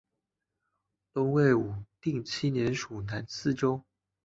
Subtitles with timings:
[1.13, 3.83] 东魏武定七年属南司州。